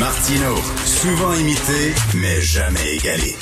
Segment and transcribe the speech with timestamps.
[0.00, 0.54] Martino,
[0.84, 3.34] souvent imité, mais jamais égalé.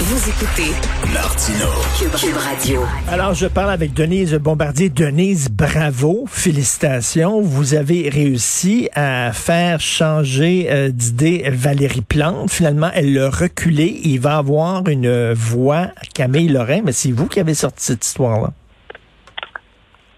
[0.00, 0.72] Vous écoutez
[1.12, 1.66] Martino.
[1.98, 2.82] Cube, Cube Radio.
[3.08, 4.88] Alors, je parle avec Denise Bombardier.
[4.88, 7.40] Denise, bravo, félicitations.
[7.40, 12.50] Vous avez réussi à faire changer euh, d'idée Valérie Plante.
[12.50, 14.00] Finalement, elle l'a reculé.
[14.04, 18.50] Il va avoir une voix Camille Lorrain, mais c'est vous qui avez sorti cette histoire-là.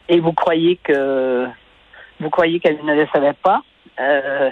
[0.08, 1.46] Et vous croyez que
[2.20, 3.62] vous croyez qu'elle ne le savait pas.
[4.00, 4.50] Euh,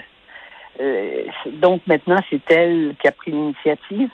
[0.81, 4.09] euh, donc maintenant, c'est elle qui a pris l'initiative.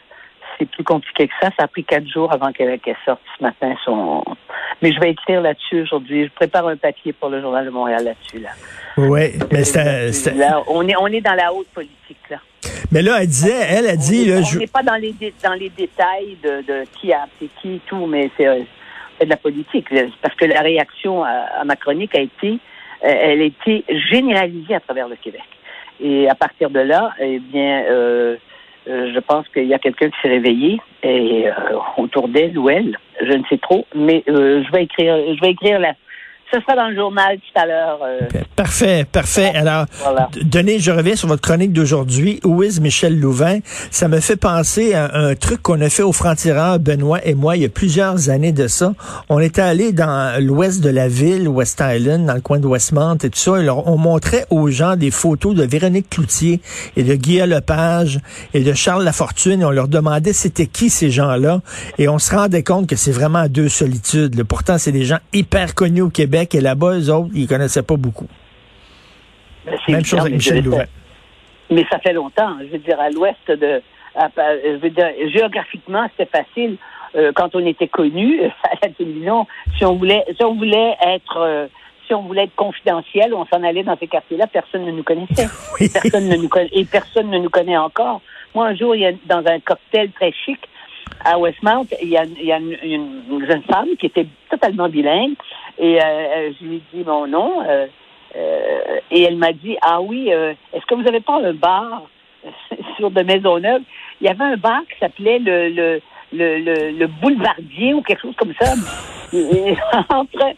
[0.59, 1.49] C'est plus compliqué que ça.
[1.57, 4.23] Ça a pris quatre jours avant qu'elle qu sorte ce matin son.
[4.81, 6.25] Mais je vais écrire là-dessus aujourd'hui.
[6.25, 8.39] Je prépare un papier pour le Journal de Montréal là-dessus.
[8.39, 8.49] Là.
[8.97, 10.35] Oui, mais c'est.
[10.35, 12.37] Là, on est on est dans la haute politique là.
[12.91, 14.29] Mais là, elle disait, elle a dit.
[14.29, 14.71] On n'est je...
[14.71, 18.29] pas dans les dans les détails de, de qui a appelé qui et tout, mais
[18.35, 18.59] c'est euh,
[19.21, 19.87] de la politique.
[20.21, 22.57] Parce que la réaction à, à ma chronique a été euh,
[23.01, 25.41] elle a été généralisée à travers le Québec.
[25.99, 28.35] Et à partir de là, eh bien, euh,
[28.87, 31.53] euh, je pense qu'il y a quelqu'un qui s'est réveillé et euh,
[31.97, 35.51] autour d'elle ou elle, je ne sais trop, mais euh, je vais écrire, je vais
[35.51, 35.93] écrire la.
[36.53, 37.99] Ce sera dans le journal tout à l'heure.
[38.03, 38.19] euh,
[38.55, 39.51] Parfait, parfait.
[39.55, 40.29] Alors, Voilà.
[40.33, 42.39] Je reviens sur votre chronique d'aujourd'hui.
[42.43, 43.59] Où est Michel Louvain?
[43.89, 47.55] Ça me fait penser à un truc qu'on a fait au franc-tireur, Benoît et moi,
[47.55, 48.93] il y a plusieurs années de ça.
[49.29, 53.17] On était allé dans l'ouest de la ville, West Island, dans le coin de Westmount
[53.23, 53.61] et tout ça.
[53.61, 56.61] Et on montrait aux gens des photos de Véronique Cloutier
[56.97, 58.19] et de Guy Lepage
[58.53, 59.61] et de Charles Lafortune.
[59.61, 61.61] Et on leur demandait c'était qui ces gens-là.
[61.97, 64.43] Et on se rendait compte que c'est vraiment deux solitudes.
[64.43, 67.95] Pourtant, c'est des gens hyper connus au Québec et là-bas, eux autres, ils connaissaient pas
[67.97, 68.27] beaucoup.
[69.85, 70.85] c'est Même chose avec Michel Louvain.
[71.69, 72.57] Mais ça fait longtemps.
[72.59, 73.81] Je veux dire, à l'ouest de.
[74.15, 76.77] à- je veux dire, géographiquement, c'était facile.
[77.15, 79.45] Euh, quand on était connu à la télévision,
[79.77, 81.67] si on voulait, si on voulait être, euh,
[82.07, 84.47] si on voulait être confidentiel, on s'en allait dans ces quartiers-là.
[84.47, 85.47] Personne ne nous connaissait.
[85.79, 85.89] Oui.
[85.91, 88.21] Personne ne nous connaît, et personne ne nous connaît encore.
[88.55, 90.59] Moi, un jour, il y a dans un cocktail très chic
[91.23, 94.25] à Westmount, il y a, il y a une, une- une jeune femme qui était
[94.49, 95.33] totalement bilingue,
[95.77, 97.61] et euh, euh, je lui ai dit mon nom.
[97.67, 97.87] euh,
[99.11, 102.03] et elle m'a dit ah oui est-ce que vous avez pas un bar
[102.95, 103.81] sur de Maisonneuve?
[104.21, 106.01] Il y avait un bar qui s'appelait le le,
[106.31, 108.73] le, le, le Boulevardier ou quelque chose comme ça
[110.09, 110.53] entre,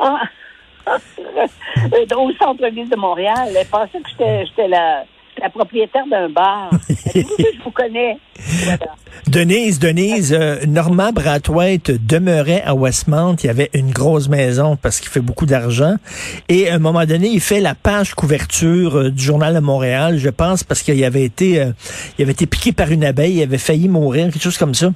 [0.00, 0.18] en-
[0.86, 5.04] entre- au centre-ville de Montréal elle pensait que j'étais la
[5.40, 6.70] la propriétaire d'un bar.
[7.14, 8.18] Je vous connais?
[8.64, 8.94] Voilà.
[9.26, 13.36] Denise, Denise, euh, Normand Brathwaite demeurait à Westmount.
[13.42, 15.94] Il y avait une grosse maison parce qu'il fait beaucoup d'argent.
[16.48, 20.18] Et à un moment donné, il fait la page couverture euh, du Journal de Montréal,
[20.18, 21.72] je pense, parce qu'il avait été, euh,
[22.18, 24.90] il avait été piqué par une abeille, il avait failli mourir, quelque chose comme ça.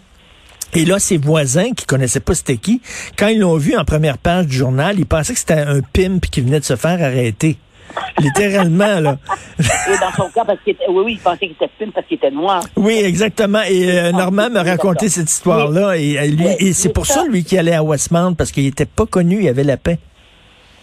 [0.74, 2.82] Et là, ses voisins, qui connaissaient pas c'était qui,
[3.16, 6.26] quand ils l'ont vu en première page du journal, ils pensaient que c'était un pimp
[6.26, 7.56] qui venait de se faire arrêter.
[8.20, 9.18] Littéralement, là.
[9.58, 12.06] Et dans son cas, parce qu'il était, oui, oui, il pensait qu'il était plume parce
[12.06, 12.62] qu'il était noir.
[12.76, 13.62] Oui, exactement.
[13.68, 14.94] Et euh, Normand raconté d'accord.
[15.08, 15.96] cette histoire-là.
[15.96, 19.06] Et, lui- et c'est pour ça- lui, qui allait à Westmount, parce qu'il était pas
[19.06, 19.98] connu, il avait la paix.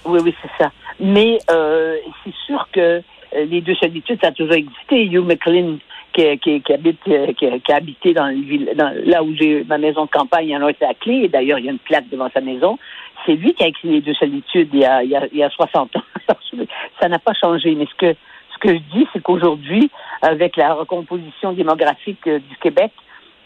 [0.06, 0.72] Oui, oui, c'est ça.
[1.00, 3.02] Mais euh, c'est sûr que euh,
[3.50, 5.06] les deux solitudes, ça a toujours existé.
[5.06, 5.78] Hugh McLean,
[6.16, 9.36] qui, qui, qui habite, euh, qui, qui a habité dans, le vill- dans là où
[9.36, 11.24] j'ai ma maison de campagne, a été à clé.
[11.24, 12.80] Et d'ailleurs, il y a une plaque devant sa maison.
[13.26, 15.38] C'est lui qui a écrit les deux solitudes il y a, il y a, il
[15.38, 16.04] y a 60 ans.
[17.00, 17.76] ça n'a pas changé.
[17.76, 18.16] Mais ce que
[18.54, 22.92] ce que je dis, c'est qu'aujourd'hui, avec la recomposition démographique euh, du Québec,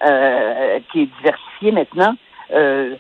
[0.05, 2.15] euh, qui est diversifiée maintenant,
[2.53, 2.95] euh,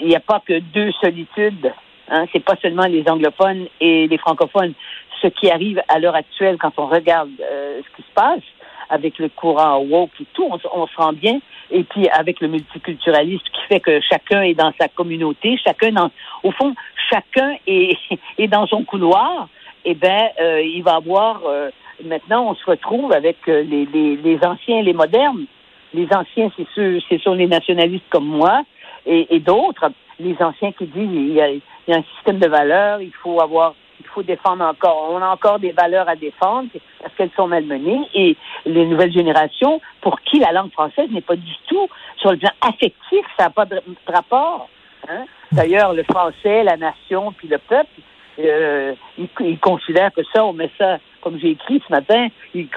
[0.00, 1.72] il n'y a pas que deux solitudes.
[2.08, 4.74] Hein, c'est pas seulement les anglophones et les francophones.
[5.22, 8.42] Ce qui arrive à l'heure actuelle, quand on regarde euh, ce qui se passe
[8.88, 11.40] avec le courant woke et tout, on, se- rend bien.
[11.70, 16.10] Et puis avec le multiculturalisme qui fait que chacun est dans sa communauté, chacun dans,
[16.42, 16.74] au fond,
[17.10, 17.96] chacun est,
[18.48, 19.48] dans son couloir.
[19.84, 21.42] Eh ben, euh, il va avoir.
[21.46, 21.70] euh,
[22.02, 25.44] maintenant, on se retrouve avec euh, les, anciens et les modernes.
[25.92, 28.62] Les anciens, c'est ceux, c'est sur les nationalistes comme moi
[29.06, 29.90] et, d'autres.
[30.18, 33.12] Les anciens qui disent il y, a, il y a un système de valeurs, il
[33.12, 33.74] faut avoir,
[34.14, 35.08] faut défendre encore.
[35.10, 36.68] On a encore des valeurs à défendre
[37.02, 38.00] parce qu'elles sont malmenées.
[38.14, 41.88] Et les nouvelles générations, pour qui la langue française n'est pas du tout
[42.18, 44.68] sur le plan affectif, ça n'a pas de, rapport.
[45.08, 45.24] Hein?
[45.52, 47.90] D'ailleurs, le français, la nation, puis le peuple,
[48.38, 52.68] euh, ils, ils considèrent que ça, on met ça, comme j'ai écrit ce matin, ils,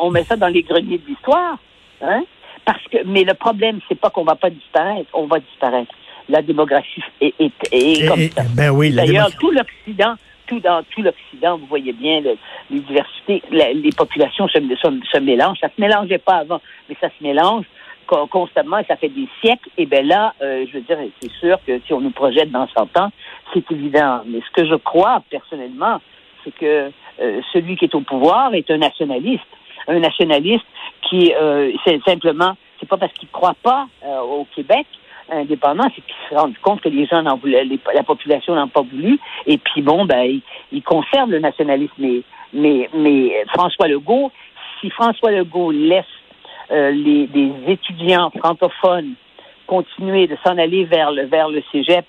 [0.00, 1.58] on met ça dans les greniers de l'histoire.
[2.02, 2.24] Hein?
[2.64, 5.92] Parce que, mais le problème, c'est pas qu'on va pas disparaître, on va disparaître.
[6.28, 8.42] La démographie est, est, est Et- comme et- ça.
[8.54, 10.14] ben oui, D'ailleurs, tout l'Occident,
[10.50, 12.36] tout dans tout l'Occident, vous voyez bien le-
[12.70, 15.58] les diversités, les populations se, se, se mélangent.
[15.60, 17.64] Ça se mélangeait pas avant, mais ça se mélange
[18.08, 19.68] con- constamment et ça fait des siècles.
[19.78, 22.66] Et bien là, euh, je veux dire, c'est sûr que si on nous projette dans
[22.66, 23.10] 100 ans,
[23.54, 24.22] c'est évident.
[24.26, 26.00] Mais ce que je crois personnellement,
[26.44, 29.44] c'est que euh, celui qui est au pouvoir est un nationaliste.
[29.88, 30.64] Un nationaliste
[31.08, 33.86] qui, euh, c'est simplement, c'est pas parce qu'il croit pas
[34.22, 34.86] au Québec
[35.30, 38.82] indépendant, c'est qu'il s'est rendu compte que les gens n'en voulaient, la population n'en pas
[38.82, 39.18] voulu.
[39.46, 40.42] Et puis bon, ben, il,
[40.72, 42.22] il conserve le nationalisme.
[42.52, 42.88] Mais,
[43.52, 44.32] François Legault,
[44.80, 46.04] si François Legault laisse
[46.70, 47.28] euh, les,
[47.68, 49.14] étudiants francophones
[49.66, 52.04] continuer de s'en aller vers le vers le cégep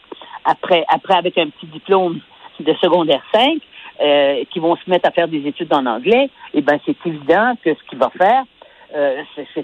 [0.46, 2.20] après après avec un petit diplôme
[2.60, 3.60] de secondaire 5
[4.02, 7.54] euh, qui vont se mettre à faire des études en anglais, et ben c'est évident
[7.64, 8.44] que ce qu'il va faire,
[8.96, 9.24] euh,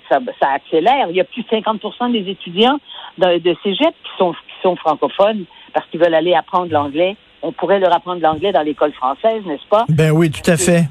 [0.09, 1.07] ça accélère.
[1.09, 2.79] Il y a plus de 50% des étudiants
[3.17, 7.15] de, de cégep qui sont qui sont francophones parce qu'ils veulent aller apprendre l'anglais.
[7.43, 9.85] On pourrait leur apprendre l'anglais dans l'école française, n'est-ce pas?
[9.89, 10.85] Ben oui, tout à fait.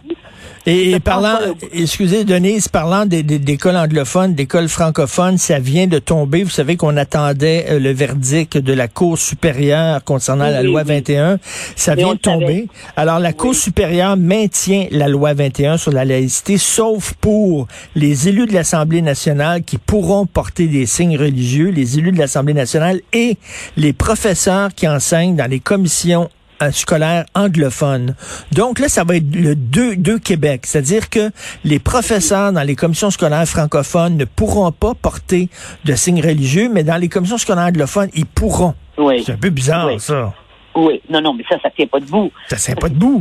[0.68, 1.38] Et, parlant,
[1.72, 6.42] excusez Denise, parlant des, des- d'écoles anglophones, d'écoles francophones, ça vient de tomber.
[6.42, 10.94] Vous savez qu'on attendait euh, le verdict de la Cour supérieure concernant la loi oui.
[10.94, 11.38] 21.
[11.76, 12.66] Ça vient de tomber.
[12.96, 13.56] Alors la Cour Oui.
[13.56, 19.62] supérieure maintient la loi 21 sur la laïcité, sauf pour les élus de l'Assemblée nationale
[19.62, 23.36] qui pourront porter des signes religieux, les élus de l'Assemblée nationale et
[23.76, 26.28] les professeurs qui enseignent dans les commissions
[26.62, 28.14] euh, scolaires anglophones.
[28.52, 31.30] Donc là, ça va être le deux, deux Québec, c'est-à-dire que
[31.64, 35.48] les professeurs dans les commissions scolaires francophones ne pourront pas porter
[35.84, 38.74] de signes religieux, mais dans les commissions scolaires anglophones, ils pourront.
[38.98, 39.22] Oui.
[39.24, 40.00] C'est un peu bizarre, Oui.
[40.00, 40.32] ça.
[40.74, 41.00] Oui.
[41.10, 42.30] Non, non, mais ça, ça tient pas debout.
[42.48, 43.20] Ça tient pas debout.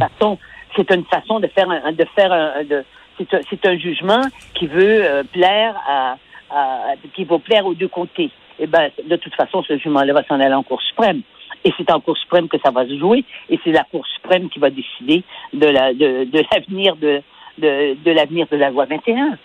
[0.75, 2.83] c'est une façon de faire un, de faire un, de,
[3.17, 4.21] c'est un, jugement
[4.53, 6.17] qui veut euh, plaire à,
[6.51, 6.77] à,
[7.13, 8.31] qui va plaire aux deux côtés.
[8.59, 11.21] Et ben, de toute façon, ce jugement-là va s'en aller en Cour suprême.
[11.65, 13.23] Et c'est en Cour suprême que ça va se jouer.
[13.49, 15.23] Et c'est la Cour suprême qui va décider
[15.53, 17.21] de la, de, de l'avenir de,
[17.57, 19.37] de, de l'avenir de la loi 21.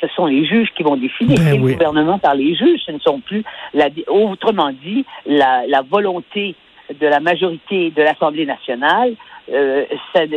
[0.00, 1.36] Ce sont les juges qui vont décider.
[1.36, 1.68] Ben C'est oui.
[1.70, 2.80] le gouvernement par les juges.
[2.84, 6.56] Ce ne sont plus, la, autrement dit, la, la volonté
[7.00, 9.14] de la majorité de l'Assemblée nationale,
[9.52, 9.84] euh,
[10.14, 10.28] c'est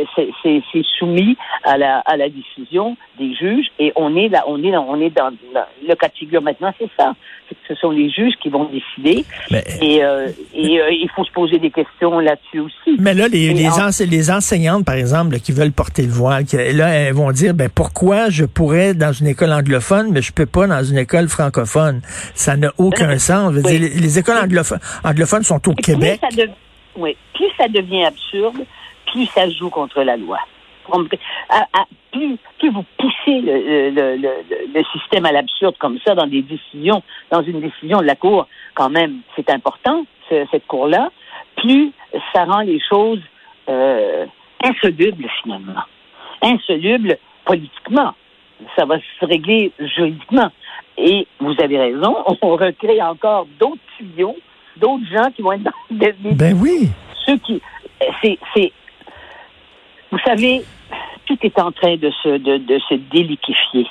[0.42, 4.62] c'est- c'est soumis à la, à la décision des juges et on est là, on
[4.62, 5.30] est dans, on est dans,
[5.86, 7.14] le cas de figure maintenant, c'est ça.
[7.68, 11.30] Ce sont les juges qui vont décider Mais, et, euh, et euh, il faut se
[11.32, 12.96] poser des questions là-dessus aussi.
[12.98, 16.12] mais là, les, les, en- ense- les enseignantes, par exemple, là, qui veulent porter le
[16.12, 20.22] voile, qui- là, elles vont dire, ben pourquoi je pourrais dans une école anglophone, mais
[20.22, 22.00] je peux pas dans une école francophone?
[22.34, 23.52] Ça n'a aucun sens.
[23.52, 23.78] Je veux Oui.
[23.78, 26.20] dire, les, les écoles anglophones, anglophones sont au Et Québec.
[26.30, 26.44] Plus ça,
[26.96, 28.56] oui, plus ça devient absurde,
[29.12, 30.38] plus ça joue contre la loi.
[30.84, 31.20] Comprenez?
[31.50, 35.98] À- à- plus, plus vous poussez le, le, le, le- le système à l'absurde comme
[36.02, 40.46] ça dans des décisions, dans une décision de la Cour, quand même, c'est important, ce-
[40.50, 41.10] cette Cour-là,
[41.56, 41.92] plus
[42.32, 43.20] ça rend les choses
[43.68, 44.26] euh,
[44.62, 45.82] insolubles finalement.
[46.42, 48.14] Insolubles politiquement.
[48.76, 50.50] Ça va se régler juridiquement.
[50.98, 54.36] Et vous avez raison, on recrée encore d'autres tuyaux,
[54.76, 56.88] d'autres gens qui vont être dans des, Ben oui.
[57.26, 57.60] ceux qui
[58.22, 58.72] c'est c'est
[60.10, 60.62] vous savez
[61.26, 63.86] tout est en train de se de, de se déliquifier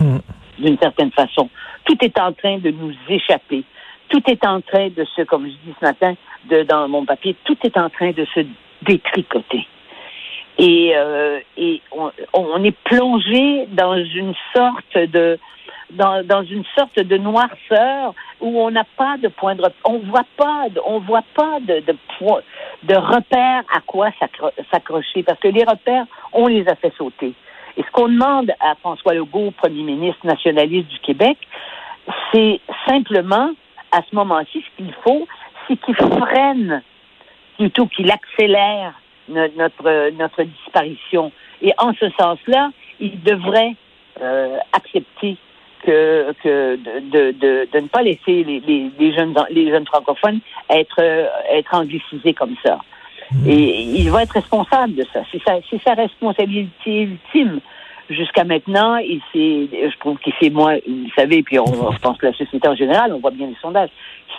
[0.00, 0.18] Mm.
[0.58, 1.48] d'une certaine façon
[1.84, 3.62] tout est en train de nous échapper
[4.12, 6.14] tout est en train de se comme je dis ce matin
[6.50, 8.40] de dans mon papier tout est en train de se
[8.82, 9.66] détricoter.
[10.58, 15.38] Et euh, et on, on est plongé dans une sorte de
[15.92, 20.26] dans, dans une sorte de noirceur où on n'a pas de point de on voit
[20.36, 21.94] pas de- on voit pas de de,
[22.90, 25.22] de repères à quoi s'accro- s'accrocher.
[25.22, 27.32] Parce que les repères on les a fait sauter.
[27.78, 31.38] Et ce qu'on demande à François Legault premier ministre nationaliste du Québec
[32.32, 33.50] c'est simplement
[33.92, 35.26] à ce moment-ci ce qu'il faut
[35.68, 36.82] c'est qu'il freine
[37.56, 38.94] plutôt qu'il accélère
[39.28, 41.30] no- notre, notre disparition.
[41.60, 43.74] Et en ce sens-là, il devrait
[44.20, 45.36] euh, accepter
[45.84, 49.86] que, que de, de, de, de ne pas laisser les, les, les jeunes les jeunes
[49.86, 52.78] francophones être euh, être anglicisés comme ça.
[53.46, 55.22] Et il va être responsable de ça.
[55.30, 57.60] C'est sa, c'est sa responsabilité ultime.
[58.12, 62.18] Jusqu'à maintenant, il s'est, je trouve qu'il s'est moins, vous savez, puis on, je pense
[62.18, 63.90] que la société en général, on voit bien les sondages,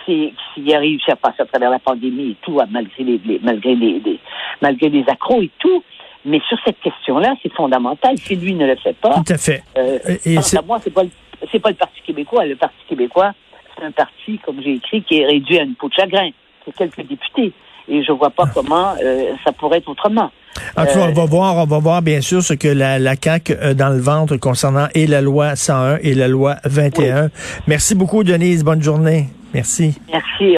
[0.04, 3.74] qu'il y arrive à passer à travers la pandémie et tout, malgré les, les- malgré
[3.74, 4.18] les, les-
[4.60, 5.82] malgré les accros et tout.
[6.26, 8.16] Mais sur cette question-là, c'est fondamental.
[8.18, 9.62] Si lui ne le fait pas, Tout à fait.
[9.76, 11.10] euh, Et c'est- à moi, c'est pas le,
[11.52, 12.46] c'est pas le Parti québécois.
[12.46, 13.32] Le Parti québécois,
[13.76, 16.30] c'est un parti, comme j'ai écrit, qui est réduit à une peau de chagrin.
[16.64, 17.52] C'est quelques députés.
[17.88, 20.30] et je vois pas comment euh, ça pourrait être autrement.
[20.76, 22.98] En tout cas, Euh, on va voir, on va voir bien sûr ce que la,
[22.98, 27.30] la CAQ a dans le ventre concernant et la loi 101 et la loi 21.
[27.66, 28.62] Merci beaucoup, Denise.
[28.64, 29.28] Bonne journée.
[29.52, 29.94] Merci.
[30.12, 30.52] Merci.